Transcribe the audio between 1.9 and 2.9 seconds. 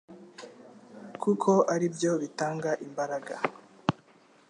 byo bitanga